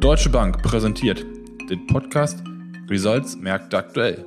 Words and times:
Deutsche 0.00 0.28
Bank 0.28 0.62
präsentiert 0.62 1.24
den 1.70 1.86
Podcast 1.86 2.42
Results 2.88 3.36
Märkte 3.36 3.78
aktuell. 3.78 4.24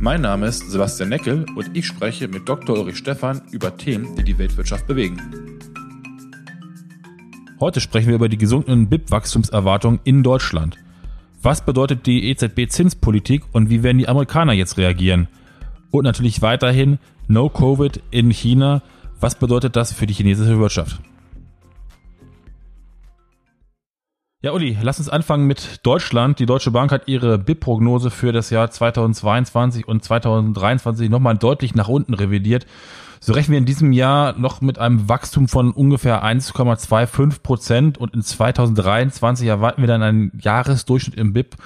Mein 0.00 0.20
Name 0.20 0.46
ist 0.46 0.70
Sebastian 0.70 1.08
Neckel 1.08 1.46
und 1.54 1.76
ich 1.76 1.86
spreche 1.86 2.26
mit 2.26 2.48
Dr. 2.48 2.76
Ulrich 2.76 2.98
Stephan 2.98 3.40
über 3.52 3.76
Themen, 3.76 4.16
die 4.16 4.24
die 4.24 4.36
Weltwirtschaft 4.36 4.86
bewegen. 4.86 5.20
Heute 7.60 7.80
sprechen 7.80 8.08
wir 8.08 8.16
über 8.16 8.28
die 8.28 8.38
gesunkenen 8.38 8.88
BIP-Wachstumserwartungen 8.88 10.00
in 10.02 10.22
Deutschland. 10.22 10.76
Was 11.42 11.64
bedeutet 11.64 12.06
die 12.06 12.28
EZB-Zinspolitik 12.30 13.44
und 13.52 13.70
wie 13.70 13.84
werden 13.84 13.98
die 13.98 14.08
Amerikaner 14.08 14.52
jetzt 14.52 14.78
reagieren? 14.78 15.28
Und 15.90 16.04
natürlich 16.04 16.42
weiterhin 16.42 16.98
No 17.28 17.48
Covid 17.48 18.02
in 18.10 18.30
China. 18.30 18.82
Was 19.20 19.36
bedeutet 19.36 19.76
das 19.76 19.92
für 19.92 20.06
die 20.06 20.14
chinesische 20.14 20.58
Wirtschaft? 20.58 21.00
Ja, 24.48 24.54
Uli, 24.54 24.78
lass 24.80 24.98
uns 24.98 25.10
anfangen 25.10 25.46
mit 25.46 25.80
Deutschland. 25.82 26.38
Die 26.38 26.46
Deutsche 26.46 26.70
Bank 26.70 26.90
hat 26.90 27.06
ihre 27.06 27.36
BIP-Prognose 27.36 28.10
für 28.10 28.32
das 28.32 28.48
Jahr 28.48 28.70
2022 28.70 29.86
und 29.86 30.02
2023 30.02 31.10
nochmal 31.10 31.36
deutlich 31.36 31.74
nach 31.74 31.88
unten 31.88 32.14
revidiert. 32.14 32.64
So 33.20 33.34
rechnen 33.34 33.52
wir 33.52 33.58
in 33.58 33.66
diesem 33.66 33.92
Jahr 33.92 34.38
noch 34.38 34.62
mit 34.62 34.78
einem 34.78 35.06
Wachstum 35.06 35.48
von 35.48 35.72
ungefähr 35.72 36.24
1,25 36.24 37.42
Prozent 37.42 37.98
und 37.98 38.14
in 38.14 38.22
2023 38.22 39.46
erwarten 39.46 39.82
wir 39.82 39.86
dann 39.86 40.02
einen 40.02 40.32
Jahresdurchschnitt 40.40 41.18
im 41.18 41.34
BIP 41.34 41.56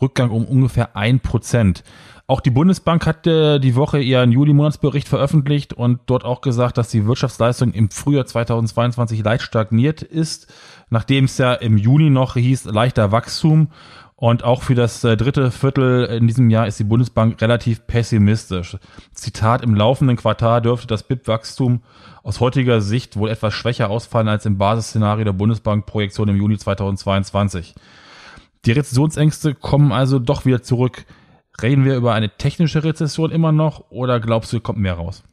Rückgang 0.00 0.30
um 0.30 0.44
ungefähr 0.44 0.94
ein 0.94 1.18
Prozent. 1.18 1.82
Auch 2.30 2.42
die 2.42 2.50
Bundesbank 2.50 3.06
hat 3.06 3.26
äh, 3.26 3.58
die 3.58 3.74
Woche 3.74 4.00
ihren 4.00 4.32
Juli-Monatsbericht 4.32 5.08
veröffentlicht 5.08 5.72
und 5.72 6.00
dort 6.04 6.26
auch 6.26 6.42
gesagt, 6.42 6.76
dass 6.76 6.90
die 6.90 7.06
Wirtschaftsleistung 7.06 7.72
im 7.72 7.90
Frühjahr 7.90 8.26
2022 8.26 9.24
leicht 9.24 9.44
stagniert 9.44 10.02
ist, 10.02 10.52
nachdem 10.90 11.24
es 11.24 11.38
ja 11.38 11.54
im 11.54 11.78
Juni 11.78 12.10
noch 12.10 12.34
hieß 12.34 12.66
leichter 12.66 13.12
Wachstum. 13.12 13.68
Und 14.14 14.44
auch 14.44 14.62
für 14.62 14.74
das 14.74 15.02
äh, 15.04 15.16
dritte 15.16 15.50
Viertel 15.50 16.04
in 16.04 16.26
diesem 16.26 16.50
Jahr 16.50 16.66
ist 16.66 16.78
die 16.78 16.84
Bundesbank 16.84 17.40
relativ 17.40 17.86
pessimistisch. 17.86 18.76
Zitat, 19.14 19.62
im 19.62 19.74
laufenden 19.74 20.18
Quartal 20.18 20.60
dürfte 20.60 20.86
das 20.86 21.04
BIP-Wachstum 21.04 21.80
aus 22.22 22.40
heutiger 22.40 22.82
Sicht 22.82 23.16
wohl 23.16 23.30
etwas 23.30 23.54
schwächer 23.54 23.88
ausfallen 23.88 24.28
als 24.28 24.44
im 24.44 24.58
Basisszenario 24.58 25.24
der 25.24 25.32
Bundesbank-Projektion 25.32 26.28
im 26.28 26.36
Juni 26.36 26.58
2022. 26.58 27.74
Die 28.66 28.72
Rezessionsängste 28.72 29.54
kommen 29.54 29.92
also 29.92 30.18
doch 30.18 30.44
wieder 30.44 30.62
zurück. 30.62 31.06
Reden 31.60 31.84
wir 31.84 31.96
über 31.96 32.14
eine 32.14 32.36
technische 32.36 32.84
Rezession 32.84 33.30
immer 33.30 33.52
noch 33.52 33.90
oder 33.90 34.20
glaubst 34.20 34.52
du, 34.52 34.60
kommt 34.60 34.78
mehr 34.78 34.94
raus? 34.94 35.24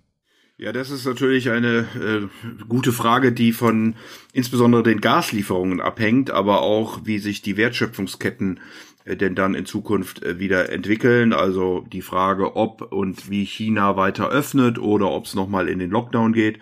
Ja, 0.57 0.71
das 0.71 0.89
ist 0.89 1.05
natürlich 1.05 1.49
eine 1.49 1.79
äh, 1.79 2.63
gute 2.69 2.93
Frage, 2.93 3.33
die 3.33 3.51
von 3.51 3.95
insbesondere 4.31 4.83
den 4.83 5.01
Gaslieferungen 5.01 5.81
abhängt, 5.81 6.31
aber 6.31 6.61
auch 6.61 7.01
wie 7.03 7.19
sich 7.19 7.41
die 7.41 7.57
Wertschöpfungsketten 7.57 8.61
äh, 9.03 9.17
denn 9.17 9.35
dann 9.35 9.53
in 9.53 9.65
Zukunft 9.65 10.23
äh, 10.23 10.39
wieder 10.39 10.69
entwickeln. 10.71 11.33
Also 11.33 11.85
die 11.91 12.01
Frage, 12.01 12.55
ob 12.55 12.93
und 12.93 13.29
wie 13.29 13.45
China 13.45 13.97
weiter 13.97 14.29
öffnet 14.29 14.79
oder 14.79 15.11
ob 15.11 15.25
es 15.25 15.35
nochmal 15.35 15.67
in 15.67 15.79
den 15.79 15.91
Lockdown 15.91 16.31
geht. 16.31 16.59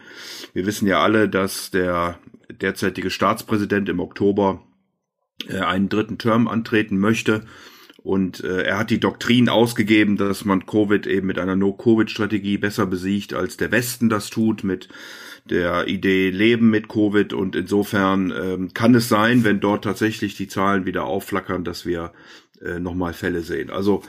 Wir 0.53 0.66
wissen 0.66 0.88
ja 0.88 1.03
alle, 1.03 1.30
dass 1.30 1.70
der 1.70 2.17
derzeitige 2.50 3.11
Staatspräsident 3.11 3.89
im 3.89 4.00
Oktober 4.00 4.64
äh, 5.48 5.59
einen 5.59 5.88
dritten 5.88 6.17
Term 6.17 6.48
antreten 6.48 6.98
möchte 6.98 7.45
und 8.03 8.43
äh, 8.43 8.63
er 8.63 8.77
hat 8.77 8.89
die 8.89 8.99
Doktrin 8.99 9.47
ausgegeben, 9.47 10.17
dass 10.17 10.43
man 10.43 10.65
Covid 10.65 11.07
eben 11.07 11.27
mit 11.27 11.39
einer 11.39 11.55
No-Covid-Strategie 11.55 12.57
besser 12.57 12.85
besiegt, 12.85 13.33
als 13.33 13.55
der 13.55 13.71
Westen 13.71 14.09
das 14.09 14.29
tut, 14.29 14.65
mit 14.65 14.89
der 15.49 15.87
Idee 15.87 16.29
Leben 16.29 16.69
mit 16.69 16.89
Covid. 16.89 17.31
Und 17.31 17.55
insofern 17.55 18.31
ähm, 18.31 18.73
kann 18.73 18.93
es 18.93 19.07
sein, 19.07 19.45
wenn 19.45 19.61
dort 19.61 19.85
tatsächlich 19.85 20.35
die 20.35 20.49
Zahlen 20.49 20.85
wieder 20.85 21.05
aufflackern, 21.05 21.63
dass 21.63 21.85
wir 21.85 22.11
äh, 22.61 22.77
nochmal 22.79 23.13
Fälle 23.13 23.41
sehen. 23.41 23.69
Also 23.69 24.03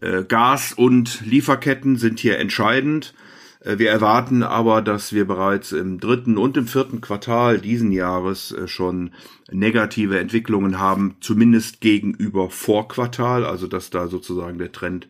äh, 0.00 0.24
Gas 0.24 0.72
und 0.72 1.24
Lieferketten 1.24 1.96
sind 1.96 2.18
hier 2.18 2.38
entscheidend. 2.38 3.14
Äh, 3.60 3.78
wir 3.78 3.90
erwarten 3.90 4.42
aber, 4.42 4.82
dass 4.82 5.12
wir 5.12 5.26
bereits 5.26 5.72
im 5.72 6.00
dritten 6.00 6.38
und 6.38 6.56
im 6.56 6.66
vierten 6.66 7.00
Quartal 7.00 7.58
diesen 7.58 7.92
Jahres 7.92 8.52
äh, 8.52 8.66
schon 8.66 9.12
negative 9.50 10.18
Entwicklungen 10.18 10.78
haben, 10.78 11.16
zumindest 11.20 11.80
gegenüber 11.80 12.50
Vorquartal, 12.50 13.44
also 13.44 13.66
dass 13.66 13.90
da 13.90 14.08
sozusagen 14.08 14.58
der 14.58 14.72
Trend 14.72 15.08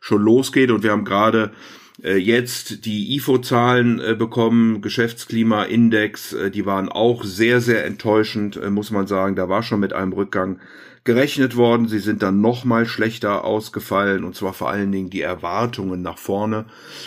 schon 0.00 0.22
losgeht. 0.22 0.70
Und 0.70 0.82
wir 0.82 0.92
haben 0.92 1.04
gerade 1.04 1.52
jetzt 2.02 2.86
die 2.86 3.16
IFO-Zahlen 3.16 4.16
bekommen, 4.18 4.80
Geschäftsklimaindex, 4.80 6.36
die 6.54 6.64
waren 6.64 6.88
auch 6.88 7.24
sehr, 7.24 7.60
sehr 7.60 7.84
enttäuschend, 7.84 8.58
muss 8.70 8.90
man 8.90 9.06
sagen. 9.06 9.36
Da 9.36 9.48
war 9.48 9.62
schon 9.62 9.80
mit 9.80 9.92
einem 9.92 10.12
Rückgang 10.12 10.58
gerechnet 11.04 11.56
worden. 11.56 11.88
Sie 11.88 11.98
sind 11.98 12.22
dann 12.22 12.40
noch 12.40 12.64
mal 12.64 12.86
schlechter 12.86 13.44
ausgefallen 13.44 14.24
und 14.24 14.36
zwar 14.36 14.52
vor 14.52 14.70
allen 14.70 14.92
Dingen 14.92 15.10
die 15.10 15.22
Erwartungen 15.22 16.02
nach 16.02 16.18
vorne. 16.18 16.66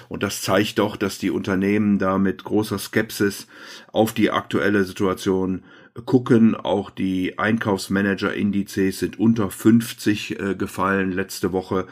Und 0.10 0.24
das 0.24 0.42
zeigt 0.42 0.80
doch, 0.80 0.96
dass 0.96 1.20
die 1.20 1.30
Unternehmen 1.30 2.00
da 2.00 2.18
mit 2.18 2.44
großer 2.44 2.80
Skepsis 2.80 3.48
auf 3.92 4.14
die 4.14 4.32
aktuelle 4.32 4.84
Situation 4.84 5.64
gucken. 6.06 6.56
Auch 6.56 6.90
die 6.90 7.38
Einkaufsmanager-Indizes 7.38 9.00
sind 9.00 9.20
unter 9.20 9.50
50 9.50 10.40
äh, 10.40 10.56
gefallen 10.56 11.12
letzte 11.12 11.52
Woche. 11.52 11.88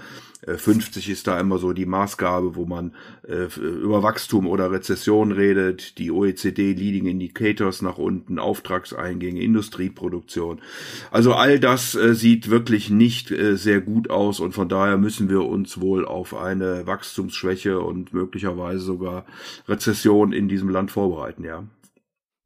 50 0.47 1.07
äh, 1.07 1.11
ist 1.11 1.27
da 1.27 1.39
immer 1.39 1.57
so 1.57 1.73
die 1.73 1.85
Maßgabe, 1.85 2.55
wo 2.55 2.65
man 2.65 2.93
äh, 3.27 3.47
über 3.59 4.01
Wachstum 4.01 4.47
oder 4.47 4.71
Rezession 4.71 5.31
redet, 5.31 5.97
die 5.97 6.11
OECD 6.11 6.73
Leading 6.73 7.05
Indicators 7.05 7.81
nach 7.81 7.97
unten, 7.97 8.39
Auftragseingänge, 8.39 9.41
Industrieproduktion. 9.41 10.61
Also 11.11 11.33
all 11.33 11.59
das 11.59 11.95
äh, 11.95 12.15
sieht 12.15 12.49
wirklich 12.49 12.89
nicht 12.89 13.29
äh, 13.31 13.55
sehr 13.55 13.81
gut 13.81 14.09
aus 14.09 14.39
und 14.39 14.53
von 14.53 14.67
daher 14.67 14.97
müssen 14.97 15.29
wir 15.29 15.45
uns 15.45 15.79
wohl 15.79 16.05
auf 16.05 16.35
eine 16.35 16.87
Wachstumsschwäche 16.87 17.79
und 17.79 18.13
möglicherweise 18.13 18.79
sogar 18.79 19.25
Rezession 19.67 20.33
in 20.33 20.47
diesem 20.47 20.69
Land 20.69 20.91
vorbereiten, 20.91 21.43
ja. 21.43 21.63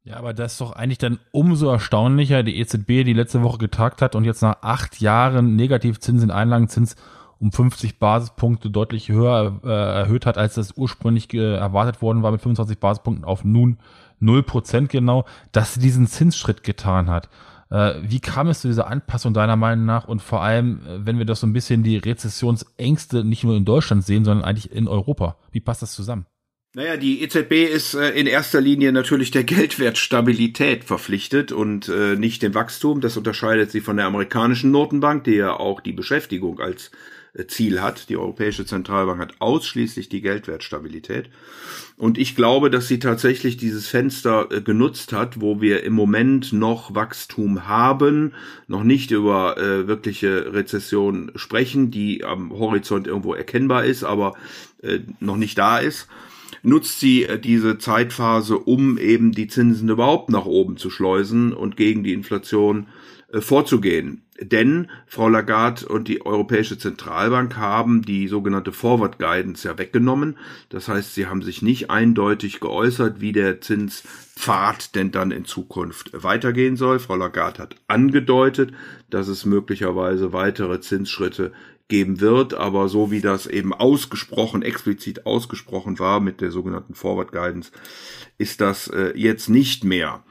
Ja, 0.04 0.18
aber 0.18 0.34
das 0.34 0.52
ist 0.52 0.60
doch 0.60 0.72
eigentlich 0.72 0.98
dann 0.98 1.18
umso 1.32 1.68
erstaunlicher, 1.68 2.44
die 2.44 2.60
EZB, 2.60 3.02
die 3.02 3.12
letzte 3.12 3.42
Woche 3.42 3.58
getagt 3.58 4.02
hat 4.02 4.14
und 4.14 4.24
jetzt 4.24 4.40
nach 4.40 4.58
acht 4.62 5.00
Jahren 5.00 5.56
Negativzinsen, 5.56 6.30
Einlagenzins 6.30 6.94
um 7.38 7.52
50 7.52 7.98
Basispunkte 7.98 8.70
deutlich 8.70 9.08
höher 9.08 9.60
äh, 9.64 9.68
erhöht 9.68 10.26
hat, 10.26 10.38
als 10.38 10.54
das 10.54 10.76
ursprünglich 10.76 11.32
äh, 11.34 11.56
erwartet 11.56 12.02
worden 12.02 12.22
war 12.22 12.32
mit 12.32 12.40
25 12.40 12.78
Basispunkten 12.78 13.24
auf 13.24 13.44
nun 13.44 13.78
0% 14.22 14.86
genau, 14.86 15.26
dass 15.52 15.74
sie 15.74 15.80
diesen 15.80 16.06
Zinsschritt 16.06 16.62
getan 16.62 17.10
hat. 17.10 17.28
Äh, 17.70 17.94
wie 18.02 18.20
kam 18.20 18.48
es 18.48 18.60
zu 18.60 18.68
dieser 18.68 18.86
Anpassung 18.86 19.34
deiner 19.34 19.56
Meinung 19.56 19.84
nach 19.84 20.06
und 20.06 20.22
vor 20.22 20.42
allem, 20.42 20.80
äh, 20.86 21.04
wenn 21.04 21.18
wir 21.18 21.26
das 21.26 21.40
so 21.40 21.46
ein 21.46 21.52
bisschen 21.52 21.82
die 21.82 21.96
Rezessionsängste 21.96 23.24
nicht 23.24 23.44
nur 23.44 23.56
in 23.56 23.64
Deutschland 23.64 24.04
sehen, 24.04 24.24
sondern 24.24 24.44
eigentlich 24.44 24.72
in 24.72 24.88
Europa? 24.88 25.36
Wie 25.50 25.60
passt 25.60 25.82
das 25.82 25.92
zusammen? 25.92 26.26
Naja, 26.74 26.98
die 26.98 27.22
EZB 27.22 27.72
ist 27.72 27.94
äh, 27.94 28.10
in 28.10 28.26
erster 28.26 28.60
Linie 28.60 28.92
natürlich 28.92 29.30
der 29.30 29.44
Geldwertstabilität 29.44 30.84
verpflichtet 30.84 31.50
und 31.50 31.88
äh, 31.88 32.16
nicht 32.16 32.42
dem 32.42 32.54
Wachstum. 32.54 33.00
Das 33.00 33.16
unterscheidet 33.16 33.70
sie 33.72 33.80
von 33.80 33.96
der 33.96 34.06
amerikanischen 34.06 34.70
Notenbank, 34.70 35.24
die 35.24 35.36
ja 35.36 35.54
auch 35.54 35.80
die 35.80 35.92
Beschäftigung 35.92 36.60
als 36.60 36.92
Ziel 37.48 37.80
hat. 37.82 38.08
Die 38.08 38.16
Europäische 38.16 38.64
Zentralbank 38.64 39.20
hat 39.20 39.34
ausschließlich 39.38 40.08
die 40.08 40.22
Geldwertstabilität. 40.22 41.28
Und 41.96 42.18
ich 42.18 42.36
glaube, 42.36 42.70
dass 42.70 42.88
sie 42.88 42.98
tatsächlich 42.98 43.56
dieses 43.56 43.88
Fenster 43.88 44.48
äh, 44.50 44.60
genutzt 44.60 45.12
hat, 45.12 45.40
wo 45.40 45.60
wir 45.60 45.82
im 45.84 45.92
Moment 45.92 46.52
noch 46.52 46.94
Wachstum 46.94 47.66
haben, 47.66 48.32
noch 48.68 48.84
nicht 48.84 49.10
über 49.10 49.58
äh, 49.58 49.86
wirkliche 49.86 50.52
Rezession 50.52 51.32
sprechen, 51.36 51.90
die 51.90 52.24
am 52.24 52.52
Horizont 52.52 53.06
irgendwo 53.06 53.34
erkennbar 53.34 53.84
ist, 53.84 54.04
aber 54.04 54.34
äh, 54.82 55.00
noch 55.20 55.36
nicht 55.36 55.58
da 55.58 55.78
ist 55.78 56.08
nutzt 56.66 56.98
sie 57.00 57.24
äh, 57.24 57.38
diese 57.38 57.78
Zeitphase, 57.78 58.58
um 58.58 58.98
eben 58.98 59.32
die 59.32 59.46
Zinsen 59.46 59.88
überhaupt 59.88 60.30
nach 60.30 60.46
oben 60.46 60.76
zu 60.76 60.90
schleusen 60.90 61.52
und 61.52 61.76
gegen 61.76 62.02
die 62.02 62.12
Inflation 62.12 62.88
äh, 63.32 63.40
vorzugehen. 63.40 64.22
Denn 64.40 64.90
Frau 65.06 65.28
Lagarde 65.30 65.86
und 65.86 66.08
die 66.08 66.26
Europäische 66.26 66.76
Zentralbank 66.76 67.56
haben 67.56 68.02
die 68.02 68.28
sogenannte 68.28 68.72
Forward 68.72 69.18
Guidance 69.18 69.66
ja 69.66 69.78
weggenommen. 69.78 70.36
Das 70.68 70.88
heißt, 70.88 71.14
sie 71.14 71.26
haben 71.26 71.40
sich 71.40 71.62
nicht 71.62 71.88
eindeutig 71.90 72.60
geäußert, 72.60 73.20
wie 73.20 73.32
der 73.32 73.62
Zinspfad 73.62 74.94
denn 74.94 75.10
dann 75.10 75.30
in 75.30 75.46
Zukunft 75.46 76.10
weitergehen 76.12 76.76
soll. 76.76 76.98
Frau 76.98 77.16
Lagarde 77.16 77.62
hat 77.62 77.76
angedeutet, 77.86 78.72
dass 79.08 79.28
es 79.28 79.46
möglicherweise 79.46 80.34
weitere 80.34 80.80
Zinsschritte 80.80 81.52
geben 81.88 82.20
wird, 82.20 82.54
aber 82.54 82.88
so 82.88 83.10
wie 83.10 83.20
das 83.20 83.46
eben 83.46 83.72
ausgesprochen, 83.72 84.62
explizit 84.62 85.26
ausgesprochen 85.26 85.98
war 85.98 86.20
mit 86.20 86.40
der 86.40 86.50
sogenannten 86.50 86.94
Forward 86.94 87.32
Guidance, 87.32 87.70
ist 88.38 88.60
das 88.60 88.88
äh, 88.88 89.12
jetzt 89.16 89.48
nicht 89.48 89.84
mehr. 89.84 90.24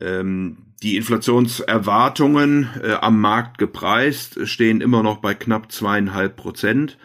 Ähm, 0.00 0.58
die 0.82 0.96
Inflationserwartungen 0.96 2.68
äh, 2.82 2.92
am 2.92 3.20
Markt 3.20 3.58
gepreist 3.58 4.46
stehen 4.48 4.80
immer 4.80 5.02
noch 5.02 5.18
bei 5.18 5.34
knapp 5.34 5.70
zweieinhalb 5.70 6.36
Prozent. 6.36 6.96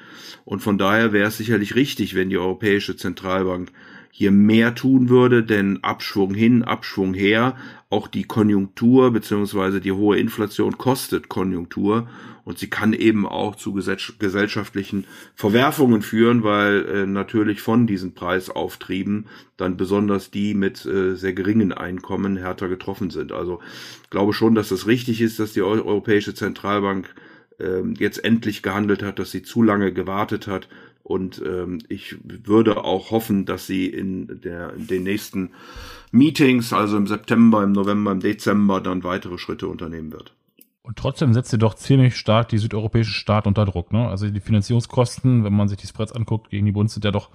Und 0.45 0.61
von 0.61 0.77
daher 0.77 1.11
wäre 1.11 1.27
es 1.27 1.37
sicherlich 1.37 1.75
richtig, 1.75 2.15
wenn 2.15 2.29
die 2.29 2.37
Europäische 2.37 2.95
Zentralbank 2.95 3.71
hier 4.17 4.31
mehr 4.31 4.75
tun 4.75 5.09
würde, 5.09 5.43
denn 5.43 5.83
Abschwung 5.83 6.33
hin, 6.33 6.63
Abschwung 6.63 7.13
her, 7.13 7.57
auch 7.89 8.07
die 8.07 8.23
Konjunktur 8.23 9.11
beziehungsweise 9.11 9.81
die 9.81 9.91
hohe 9.91 10.17
Inflation 10.17 10.77
kostet 10.77 11.27
Konjunktur 11.27 12.07
und 12.45 12.57
sie 12.57 12.69
kann 12.69 12.93
eben 12.93 13.25
auch 13.25 13.57
zu 13.57 13.73
gesellschaftlichen 13.73 15.05
Verwerfungen 15.35 16.01
führen, 16.01 16.43
weil 16.43 16.85
äh, 16.85 17.05
natürlich 17.05 17.59
von 17.59 17.87
diesen 17.87 18.13
Preisauftrieben 18.13 19.25
dann 19.57 19.75
besonders 19.75 20.31
die 20.31 20.53
mit 20.53 20.85
äh, 20.85 21.15
sehr 21.15 21.33
geringen 21.33 21.73
Einkommen 21.73 22.37
härter 22.37 22.69
getroffen 22.69 23.09
sind. 23.09 23.33
Also 23.33 23.59
glaube 24.11 24.31
schon, 24.31 24.55
dass 24.55 24.71
es 24.71 24.87
richtig 24.87 25.19
ist, 25.19 25.41
dass 25.41 25.51
die 25.51 25.61
Europäische 25.61 26.33
Zentralbank 26.33 27.13
äh, 27.59 27.81
jetzt 27.97 28.23
endlich 28.23 28.63
gehandelt 28.63 29.03
hat, 29.03 29.19
dass 29.19 29.31
sie 29.31 29.43
zu 29.43 29.61
lange 29.61 29.91
gewartet 29.91 30.47
hat. 30.47 30.69
Und 31.05 31.39
ähm, 31.45 31.81
ich 31.87 32.17
würde 32.23 32.83
auch 32.83 33.11
hoffen, 33.11 33.45
dass 33.45 33.67
sie 33.67 33.85
in, 33.85 34.41
der, 34.41 34.73
in 34.73 34.87
den 34.87 35.03
nächsten 35.03 35.51
Meetings, 36.11 36.73
also 36.73 36.97
im 36.97 37.05
September, 37.05 37.63
im 37.63 37.73
November, 37.73 38.11
im 38.11 38.21
Dezember, 38.21 38.81
dann 38.81 39.03
weitere 39.03 39.37
Schritte 39.37 39.67
unternehmen 39.67 40.11
wird. 40.11 40.33
Und 40.81 40.97
trotzdem 40.97 41.31
setzt 41.31 41.51
sie 41.51 41.59
doch 41.59 41.75
ziemlich 41.75 42.15
stark 42.15 42.49
die 42.49 42.57
südeuropäische 42.57 43.11
Staat 43.11 43.45
unter 43.45 43.65
Druck. 43.65 43.93
Ne? 43.93 44.07
Also 44.07 44.27
die 44.27 44.39
Finanzierungskosten, 44.39 45.43
wenn 45.43 45.53
man 45.53 45.67
sich 45.67 45.77
die 45.77 45.85
Spreads 45.85 46.11
anguckt, 46.11 46.49
gegen 46.49 46.65
die 46.65 46.71
Bund 46.71 46.89
sind 46.89 47.05
ja 47.05 47.11
doch 47.11 47.29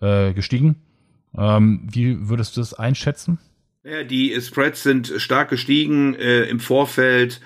äh, 0.00 0.32
gestiegen. 0.32 0.76
Ähm, 1.36 1.86
wie 1.92 2.30
würdest 2.30 2.56
du 2.56 2.62
das 2.62 2.72
einschätzen? 2.72 3.38
Ja, 3.84 4.02
die 4.02 4.34
Spreads 4.40 4.82
sind 4.82 5.12
stark 5.18 5.50
gestiegen 5.50 6.14
äh, 6.14 6.44
im 6.44 6.58
Vorfeld 6.58 7.42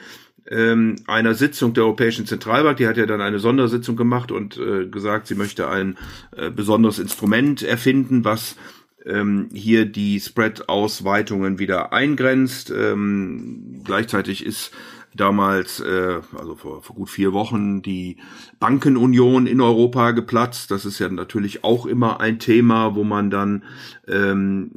ähm, 0.50 0.96
einer 1.06 1.34
Sitzung 1.34 1.74
der 1.74 1.84
Europäischen 1.84 2.26
Zentralbank. 2.26 2.76
Die 2.76 2.86
hat 2.86 2.96
ja 2.96 3.06
dann 3.06 3.20
eine 3.20 3.38
Sondersitzung 3.38 3.96
gemacht 3.96 4.30
und 4.30 4.56
äh, 4.56 4.86
gesagt, 4.86 5.26
sie 5.26 5.34
möchte 5.34 5.68
ein 5.68 5.96
äh, 6.36 6.50
besonderes 6.50 6.98
Instrument 6.98 7.62
erfinden, 7.62 8.24
was 8.24 8.56
ähm, 9.04 9.48
hier 9.52 9.86
die 9.86 10.20
Spread-Ausweitungen 10.20 11.58
wieder 11.58 11.92
eingrenzt. 11.92 12.70
Ähm, 12.70 13.82
gleichzeitig 13.84 14.44
ist 14.44 14.72
damals, 15.14 15.80
äh, 15.80 16.20
also 16.36 16.56
vor, 16.56 16.82
vor 16.82 16.96
gut 16.96 17.10
vier 17.10 17.32
Wochen, 17.32 17.82
die 17.82 18.16
Bankenunion 18.58 19.46
in 19.46 19.60
Europa 19.60 20.10
geplatzt. 20.10 20.70
Das 20.70 20.84
ist 20.84 20.98
ja 20.98 21.08
natürlich 21.08 21.64
auch 21.64 21.86
immer 21.86 22.20
ein 22.20 22.38
Thema, 22.38 22.94
wo 22.94 23.04
man 23.04 23.30
dann 23.30 23.62
ähm, 24.08 24.70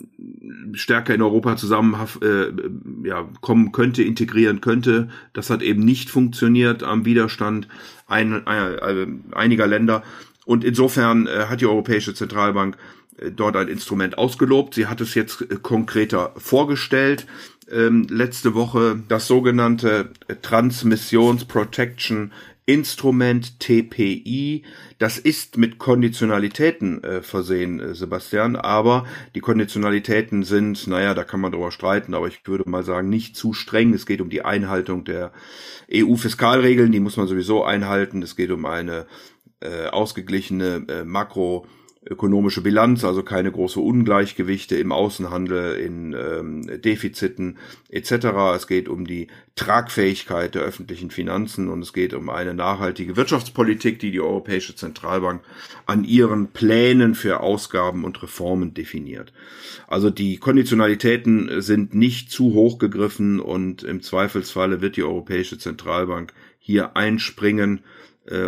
stärker 0.73 1.13
in 1.13 1.21
Europa 1.21 1.57
zusammen 1.57 1.95
äh, 2.21 3.07
ja, 3.07 3.27
kommen 3.41 3.71
könnte, 3.71 4.03
integrieren 4.03 4.61
könnte. 4.61 5.09
Das 5.33 5.49
hat 5.49 5.61
eben 5.61 5.83
nicht 5.83 6.09
funktioniert 6.09 6.83
am 6.83 7.05
Widerstand 7.05 7.67
ein, 8.07 8.45
äh, 8.45 8.75
äh 8.75 9.07
einiger 9.33 9.67
Länder. 9.67 10.03
Und 10.45 10.63
insofern 10.63 11.27
äh, 11.27 11.45
hat 11.49 11.61
die 11.61 11.65
Europäische 11.65 12.13
Zentralbank 12.13 12.77
äh, 13.17 13.31
dort 13.31 13.55
ein 13.55 13.67
Instrument 13.67 14.17
ausgelobt. 14.17 14.75
Sie 14.75 14.87
hat 14.87 15.01
es 15.01 15.15
jetzt 15.15 15.61
konkreter 15.63 16.33
vorgestellt 16.37 17.25
ähm, 17.71 18.07
letzte 18.09 18.53
Woche 18.53 19.01
das 19.07 19.27
sogenannte 19.27 20.11
Transmissions 20.41 21.45
Protection 21.45 22.31
Instrument 22.67 23.61
TPI. 23.61 24.63
Das 24.99 25.17
ist 25.17 25.57
mit 25.57 25.79
Konditionalitäten 25.79 27.01
äh, 27.01 27.21
versehen, 27.21 27.79
äh, 27.79 27.95
Sebastian, 27.95 28.57
aber 28.57 29.05
die 29.35 29.39
Konditionalitäten 29.39 30.43
sind, 30.43 30.85
naja, 30.85 31.13
da 31.13 31.23
kann 31.23 31.39
man 31.39 31.53
drüber 31.53 31.71
streiten, 31.71 32.13
aber 32.13 32.27
ich 32.27 32.45
würde 32.45 32.69
mal 32.69 32.83
sagen, 32.83 33.09
nicht 33.09 33.37
zu 33.37 33.53
streng. 33.53 33.93
Es 33.93 34.05
geht 34.05 34.19
um 34.19 34.29
die 34.29 34.43
Einhaltung 34.43 35.05
der 35.05 35.31
EU-Fiskalregeln, 35.91 36.91
die 36.91 36.99
muss 36.99 37.15
man 37.15 37.27
sowieso 37.27 37.63
einhalten. 37.63 38.21
Es 38.21 38.35
geht 38.35 38.51
um 38.51 38.65
eine 38.65 39.07
äh, 39.61 39.87
ausgeglichene 39.87 40.85
äh, 40.89 41.03
Makro- 41.05 41.65
ökonomische 42.09 42.61
Bilanz, 42.61 43.03
also 43.03 43.23
keine 43.23 43.51
große 43.51 43.79
Ungleichgewichte 43.79 44.75
im 44.77 44.91
Außenhandel, 44.91 45.75
in 45.79 46.13
ähm, 46.13 46.81
Defiziten 46.81 47.57
etc. 47.89 48.11
Es 48.55 48.67
geht 48.67 48.87
um 48.87 49.05
die 49.05 49.27
Tragfähigkeit 49.55 50.55
der 50.55 50.61
öffentlichen 50.61 51.11
Finanzen 51.11 51.67
und 51.69 51.81
es 51.81 51.93
geht 51.93 52.13
um 52.13 52.29
eine 52.29 52.53
nachhaltige 52.53 53.17
Wirtschaftspolitik, 53.17 53.99
die 53.99 54.11
die 54.11 54.21
Europäische 54.21 54.75
Zentralbank 54.75 55.41
an 55.85 56.03
ihren 56.03 56.47
Plänen 56.47 57.15
für 57.15 57.41
Ausgaben 57.41 58.05
und 58.05 58.21
Reformen 58.21 58.73
definiert. 58.73 59.33
Also 59.87 60.09
die 60.09 60.37
Konditionalitäten 60.37 61.61
sind 61.61 61.93
nicht 61.93 62.31
zu 62.31 62.53
hoch 62.53 62.77
gegriffen 62.77 63.39
und 63.39 63.83
im 63.83 64.01
Zweifelsfalle 64.01 64.81
wird 64.81 64.95
die 64.95 65.03
Europäische 65.03 65.57
Zentralbank 65.57 66.33
hier 66.59 66.95
einspringen 66.95 67.81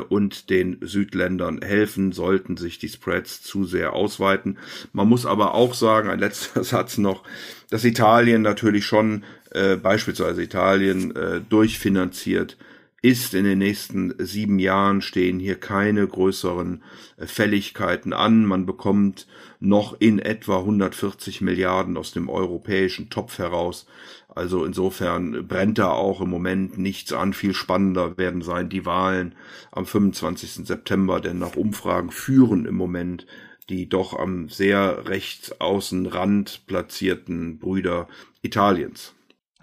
und 0.09 0.49
den 0.49 0.77
Südländern 0.81 1.61
helfen, 1.61 2.11
sollten 2.11 2.57
sich 2.57 2.79
die 2.79 2.89
Spreads 2.89 3.41
zu 3.41 3.65
sehr 3.65 3.93
ausweiten. 3.93 4.57
Man 4.91 5.07
muss 5.07 5.25
aber 5.25 5.53
auch 5.53 5.73
sagen, 5.73 6.09
ein 6.09 6.19
letzter 6.19 6.63
Satz 6.65 6.97
noch, 6.97 7.23
dass 7.69 7.85
Italien 7.85 8.41
natürlich 8.41 8.85
schon 8.85 9.23
äh, 9.51 9.77
beispielsweise 9.77 10.43
Italien 10.43 11.15
äh, 11.15 11.41
durchfinanziert 11.41 12.57
ist. 13.01 13.33
In 13.33 13.45
den 13.45 13.59
nächsten 13.59 14.13
sieben 14.19 14.59
Jahren 14.59 15.01
stehen 15.01 15.39
hier 15.39 15.55
keine 15.55 16.05
größeren 16.07 16.83
äh, 17.17 17.25
Fälligkeiten 17.25 18.13
an. 18.13 18.45
Man 18.45 18.65
bekommt 18.65 19.27
noch 19.59 19.99
in 19.99 20.19
etwa 20.19 20.59
140 20.59 21.41
Milliarden 21.41 21.97
aus 21.97 22.11
dem 22.11 22.29
europäischen 22.29 23.09
Topf 23.09 23.39
heraus. 23.39 23.87
Also 24.35 24.63
insofern 24.63 25.47
brennt 25.47 25.79
da 25.79 25.89
auch 25.89 26.21
im 26.21 26.29
Moment 26.29 26.77
nichts 26.77 27.11
an. 27.13 27.33
Viel 27.33 27.53
spannender 27.53 28.17
werden 28.17 28.41
sein 28.41 28.69
die 28.69 28.85
Wahlen 28.85 29.35
am 29.71 29.85
25. 29.85 30.67
September, 30.67 31.19
denn 31.19 31.39
nach 31.39 31.55
Umfragen 31.55 32.11
führen 32.11 32.65
im 32.65 32.75
Moment 32.75 33.25
die 33.69 33.87
doch 33.87 34.17
am 34.17 34.49
sehr 34.49 35.07
rechtsaußenrand 35.07 36.65
platzierten 36.65 37.59
Brüder 37.59 38.07
Italiens. 38.41 39.13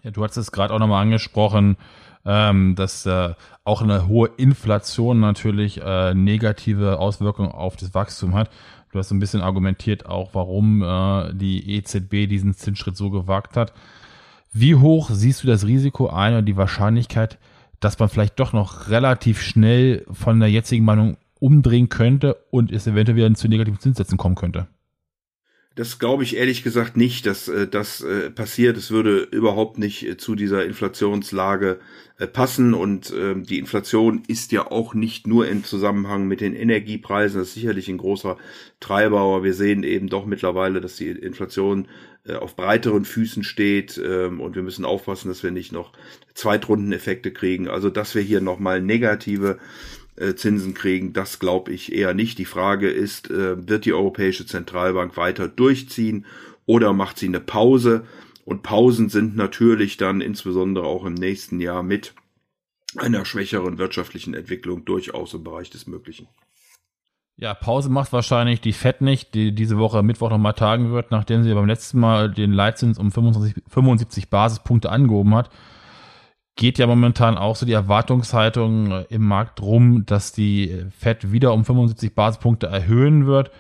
Ja, 0.02 0.10
du 0.12 0.22
hast 0.22 0.36
es 0.36 0.52
gerade 0.52 0.72
auch 0.72 0.78
nochmal 0.78 1.02
angesprochen, 1.02 1.76
ähm, 2.24 2.76
dass 2.76 3.04
äh, 3.06 3.34
auch 3.64 3.82
eine 3.82 4.06
hohe 4.06 4.30
Inflation 4.36 5.20
natürlich 5.20 5.80
äh, 5.82 6.14
negative 6.14 6.98
Auswirkungen 6.98 7.50
auf 7.50 7.76
das 7.76 7.94
Wachstum 7.94 8.34
hat. 8.34 8.50
Du 8.92 8.98
hast 8.98 9.10
ein 9.10 9.18
bisschen 9.18 9.42
argumentiert 9.42 10.06
auch, 10.06 10.30
warum 10.32 10.82
äh, 10.82 11.34
die 11.34 11.76
EZB 11.76 12.28
diesen 12.28 12.54
Zinsschritt 12.54 12.96
so 12.96 13.10
gewagt 13.10 13.56
hat. 13.56 13.72
Wie 14.58 14.74
hoch 14.74 15.10
siehst 15.12 15.42
du 15.42 15.48
das 15.48 15.66
Risiko 15.66 16.08
ein 16.08 16.32
oder 16.32 16.40
die 16.40 16.56
Wahrscheinlichkeit, 16.56 17.36
dass 17.78 17.98
man 17.98 18.08
vielleicht 18.08 18.40
doch 18.40 18.54
noch 18.54 18.88
relativ 18.88 19.42
schnell 19.42 20.06
von 20.10 20.40
der 20.40 20.50
jetzigen 20.50 20.82
Meinung 20.82 21.18
umdrehen 21.38 21.90
könnte 21.90 22.38
und 22.50 22.72
es 22.72 22.86
eventuell 22.86 23.16
wieder 23.16 23.34
zu 23.34 23.48
negativen 23.48 23.78
Zinssätzen 23.78 24.16
kommen 24.16 24.34
könnte? 24.34 24.66
Das 25.76 25.98
glaube 25.98 26.22
ich 26.22 26.36
ehrlich 26.36 26.64
gesagt 26.64 26.96
nicht, 26.96 27.26
dass 27.26 27.48
äh, 27.48 27.68
das 27.68 28.00
äh, 28.00 28.30
passiert. 28.30 28.78
Es 28.78 28.90
würde 28.90 29.18
überhaupt 29.18 29.76
nicht 29.78 30.08
äh, 30.08 30.16
zu 30.16 30.34
dieser 30.34 30.64
Inflationslage 30.64 31.80
äh, 32.18 32.26
passen 32.26 32.72
und 32.72 33.12
ähm, 33.14 33.44
die 33.44 33.58
Inflation 33.58 34.22
ist 34.26 34.52
ja 34.52 34.70
auch 34.70 34.94
nicht 34.94 35.26
nur 35.26 35.46
im 35.46 35.64
Zusammenhang 35.64 36.26
mit 36.26 36.40
den 36.40 36.56
Energiepreisen. 36.56 37.38
Das 37.38 37.48
ist 37.48 37.54
sicherlich 37.54 37.90
ein 37.90 37.98
großer 37.98 38.38
Treiber, 38.80 39.20
aber 39.20 39.44
wir 39.44 39.52
sehen 39.52 39.82
eben 39.82 40.08
doch 40.08 40.24
mittlerweile, 40.24 40.80
dass 40.80 40.96
die 40.96 41.10
Inflation 41.10 41.88
äh, 42.24 42.36
auf 42.36 42.56
breiteren 42.56 43.04
Füßen 43.04 43.44
steht 43.44 44.00
ähm, 44.02 44.40
und 44.40 44.56
wir 44.56 44.62
müssen 44.62 44.86
aufpassen, 44.86 45.28
dass 45.28 45.42
wir 45.42 45.50
nicht 45.50 45.72
noch 45.72 45.92
Zweitrundeneffekte 46.32 47.32
kriegen. 47.32 47.68
Also 47.68 47.90
dass 47.90 48.14
wir 48.14 48.22
hier 48.22 48.40
nochmal 48.40 48.80
negative 48.80 49.58
äh, 50.16 50.34
Zinsen 50.34 50.74
kriegen, 50.74 51.12
das 51.12 51.38
glaube 51.38 51.72
ich 51.72 51.92
eher 51.92 52.14
nicht. 52.14 52.38
Die 52.38 52.44
Frage 52.44 52.90
ist, 52.90 53.30
äh, 53.30 53.68
wird 53.68 53.84
die 53.84 53.92
Europäische 53.92 54.46
Zentralbank 54.46 55.16
weiter 55.16 55.48
durchziehen 55.48 56.26
oder 56.64 56.92
macht 56.92 57.18
sie 57.18 57.26
eine 57.26 57.40
Pause? 57.40 58.06
Und 58.44 58.62
Pausen 58.62 59.08
sind 59.08 59.36
natürlich 59.36 59.96
dann 59.96 60.20
insbesondere 60.20 60.86
auch 60.86 61.04
im 61.04 61.14
nächsten 61.14 61.60
Jahr 61.60 61.82
mit 61.82 62.14
einer 62.96 63.24
schwächeren 63.24 63.78
wirtschaftlichen 63.78 64.34
Entwicklung 64.34 64.84
durchaus 64.84 65.34
im 65.34 65.44
Bereich 65.44 65.70
des 65.70 65.86
Möglichen. 65.86 66.28
Ja, 67.38 67.52
Pause 67.52 67.90
macht 67.90 68.12
wahrscheinlich 68.12 68.62
die 68.62 68.72
FED 68.72 69.02
nicht, 69.02 69.34
die 69.34 69.54
diese 69.54 69.76
Woche 69.76 70.02
Mittwoch 70.02 70.30
nochmal 70.30 70.54
tagen 70.54 70.92
wird, 70.92 71.10
nachdem 71.10 71.42
sie 71.42 71.52
beim 71.52 71.66
letzten 71.66 72.00
Mal 72.00 72.32
den 72.32 72.52
Leitzins 72.52 72.98
um 72.98 73.12
25, 73.12 73.62
75 73.68 74.30
Basispunkte 74.30 74.90
angehoben 74.90 75.34
hat 75.34 75.50
geht 76.56 76.78
ja 76.78 76.86
momentan 76.86 77.38
auch 77.38 77.54
so 77.54 77.66
die 77.66 77.72
Erwartungshaltung 77.72 78.90
äh, 78.90 79.04
im 79.10 79.26
Markt 79.26 79.60
rum, 79.62 80.04
dass 80.06 80.32
die 80.32 80.86
Fed 80.98 81.30
wieder 81.30 81.52
um 81.52 81.64
75 81.64 82.14
Basispunkte 82.14 82.66
erhöhen 82.66 83.26
wird. 83.26 83.50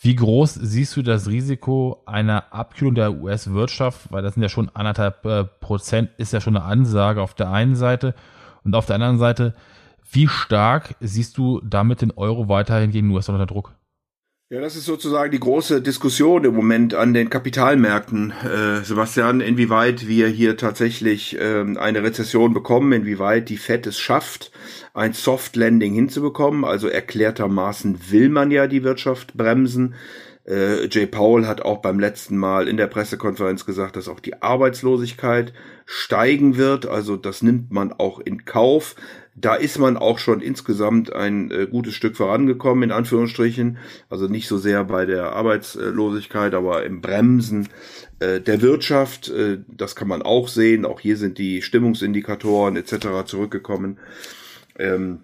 Wie 0.00 0.14
groß 0.14 0.54
siehst 0.54 0.96
du 0.96 1.02
das 1.02 1.28
Risiko 1.28 2.02
einer 2.06 2.52
Abkühlung 2.52 2.94
der 2.94 3.12
US-Wirtschaft? 3.12 4.10
Weil 4.10 4.22
das 4.22 4.34
sind 4.34 4.42
ja 4.42 4.48
schon 4.48 4.70
anderthalb 4.74 5.24
äh, 5.26 5.44
Prozent, 5.44 6.10
ist 6.16 6.32
ja 6.32 6.40
schon 6.40 6.56
eine 6.56 6.64
Ansage 6.64 7.20
auf 7.20 7.34
der 7.34 7.50
einen 7.50 7.76
Seite. 7.76 8.14
Und 8.64 8.74
auf 8.74 8.86
der 8.86 8.94
anderen 8.94 9.18
Seite, 9.18 9.54
wie 10.10 10.28
stark 10.28 10.94
siehst 11.00 11.36
du 11.36 11.60
damit 11.62 12.00
den 12.00 12.12
Euro 12.12 12.48
weiterhin 12.48 12.90
gegen 12.90 13.10
US-Dollar 13.10 13.40
unter 13.40 13.52
Druck? 13.52 13.74
Ja, 14.50 14.62
das 14.62 14.76
ist 14.76 14.86
sozusagen 14.86 15.30
die 15.30 15.40
große 15.40 15.82
Diskussion 15.82 16.42
im 16.46 16.54
Moment 16.54 16.94
an 16.94 17.12
den 17.12 17.28
Kapitalmärkten, 17.28 18.30
äh, 18.30 18.82
Sebastian, 18.82 19.42
inwieweit 19.42 20.08
wir 20.08 20.26
hier 20.28 20.56
tatsächlich 20.56 21.36
ähm, 21.38 21.76
eine 21.76 22.02
Rezession 22.02 22.54
bekommen, 22.54 22.92
inwieweit 22.92 23.50
die 23.50 23.58
Fed 23.58 23.86
es 23.86 23.98
schafft, 23.98 24.50
ein 24.94 25.12
Soft 25.12 25.54
Landing 25.54 25.92
hinzubekommen. 25.92 26.64
Also 26.64 26.88
erklärtermaßen 26.88 28.10
will 28.10 28.30
man 28.30 28.50
ja 28.50 28.66
die 28.68 28.84
Wirtschaft 28.84 29.34
bremsen. 29.36 29.94
Äh, 30.46 30.86
Jay 30.86 31.06
Powell 31.06 31.46
hat 31.46 31.60
auch 31.60 31.82
beim 31.82 32.00
letzten 32.00 32.38
Mal 32.38 32.68
in 32.68 32.78
der 32.78 32.86
Pressekonferenz 32.86 33.66
gesagt, 33.66 33.96
dass 33.96 34.08
auch 34.08 34.20
die 34.20 34.40
Arbeitslosigkeit 34.40 35.52
steigen 35.84 36.56
wird. 36.56 36.86
Also 36.86 37.18
das 37.18 37.42
nimmt 37.42 37.70
man 37.70 37.92
auch 37.92 38.18
in 38.18 38.46
Kauf. 38.46 38.94
Da 39.40 39.54
ist 39.54 39.78
man 39.78 39.96
auch 39.96 40.18
schon 40.18 40.40
insgesamt 40.40 41.12
ein 41.12 41.50
äh, 41.50 41.66
gutes 41.66 41.94
Stück 41.94 42.16
vorangekommen, 42.16 42.84
in 42.84 42.92
Anführungsstrichen. 42.92 43.78
Also 44.08 44.26
nicht 44.26 44.48
so 44.48 44.58
sehr 44.58 44.84
bei 44.84 45.06
der 45.06 45.32
Arbeitslosigkeit, 45.32 46.54
aber 46.54 46.84
im 46.84 47.00
Bremsen 47.00 47.68
äh, 48.20 48.40
der 48.40 48.62
Wirtschaft. 48.62 49.28
Äh, 49.28 49.58
das 49.68 49.96
kann 49.96 50.08
man 50.08 50.22
auch 50.22 50.48
sehen. 50.48 50.84
Auch 50.84 51.00
hier 51.00 51.16
sind 51.16 51.38
die 51.38 51.62
Stimmungsindikatoren 51.62 52.76
etc. 52.76 53.24
zurückgekommen. 53.26 53.98
Ähm, 54.78 55.20